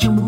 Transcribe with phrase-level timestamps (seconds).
[0.00, 0.27] You.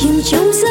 [0.00, 0.67] chìm trong giấc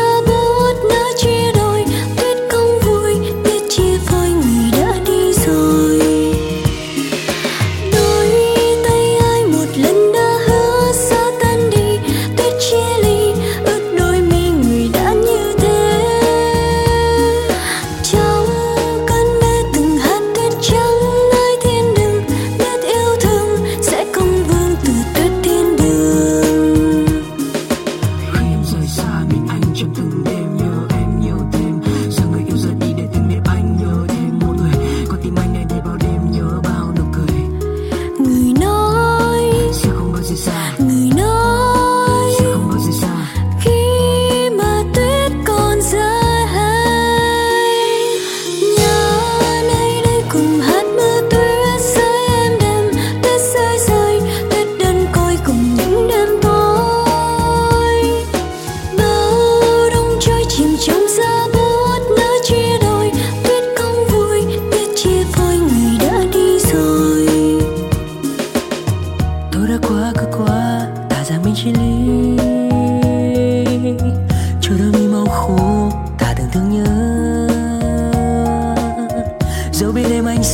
[29.77, 30.26] jump the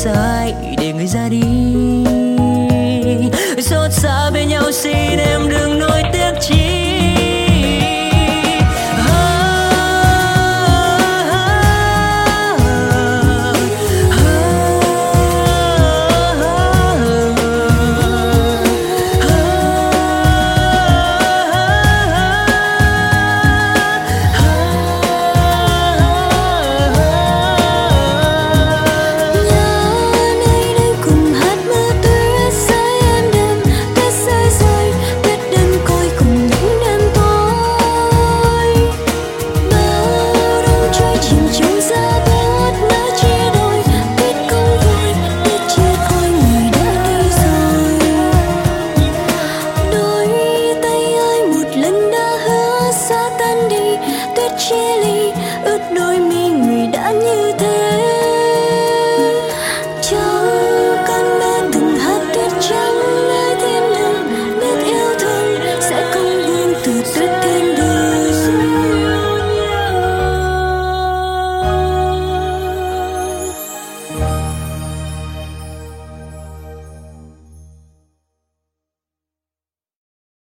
[0.04, 1.42] sai để người ra đi.
[3.62, 5.23] Xót xa bên nhau xin